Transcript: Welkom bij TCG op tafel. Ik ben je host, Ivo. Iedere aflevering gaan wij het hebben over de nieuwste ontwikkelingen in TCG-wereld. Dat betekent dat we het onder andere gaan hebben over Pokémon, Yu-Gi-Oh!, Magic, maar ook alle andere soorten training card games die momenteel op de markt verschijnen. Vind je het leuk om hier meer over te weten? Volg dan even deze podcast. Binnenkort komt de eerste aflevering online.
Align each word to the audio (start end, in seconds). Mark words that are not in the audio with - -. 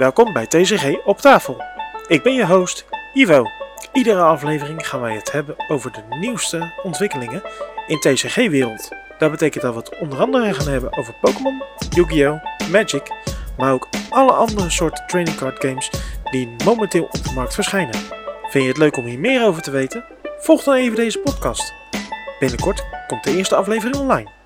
Welkom 0.00 0.32
bij 0.32 0.46
TCG 0.46 1.04
op 1.04 1.18
tafel. 1.18 1.62
Ik 2.08 2.22
ben 2.22 2.34
je 2.34 2.46
host, 2.46 2.84
Ivo. 3.14 3.44
Iedere 3.92 4.22
aflevering 4.22 4.88
gaan 4.88 5.00
wij 5.00 5.14
het 5.14 5.32
hebben 5.32 5.54
over 5.68 5.92
de 5.92 6.16
nieuwste 6.16 6.72
ontwikkelingen 6.82 7.42
in 7.86 7.98
TCG-wereld. 7.98 8.88
Dat 9.18 9.30
betekent 9.30 9.62
dat 9.62 9.74
we 9.74 9.80
het 9.80 9.98
onder 9.98 10.18
andere 10.18 10.54
gaan 10.54 10.68
hebben 10.68 10.96
over 10.96 11.14
Pokémon, 11.20 11.62
Yu-Gi-Oh!, 11.90 12.44
Magic, 12.70 13.12
maar 13.56 13.72
ook 13.72 13.88
alle 14.10 14.32
andere 14.32 14.70
soorten 14.70 15.06
training 15.06 15.36
card 15.36 15.64
games 15.64 15.90
die 16.30 16.56
momenteel 16.64 17.04
op 17.04 17.24
de 17.24 17.32
markt 17.34 17.54
verschijnen. 17.54 17.94
Vind 18.42 18.64
je 18.64 18.70
het 18.70 18.78
leuk 18.78 18.96
om 18.96 19.04
hier 19.04 19.20
meer 19.20 19.44
over 19.44 19.62
te 19.62 19.70
weten? 19.70 20.04
Volg 20.38 20.62
dan 20.62 20.74
even 20.74 20.96
deze 20.96 21.18
podcast. 21.18 21.72
Binnenkort 22.38 22.84
komt 23.06 23.24
de 23.24 23.36
eerste 23.36 23.56
aflevering 23.56 23.96
online. 23.96 24.39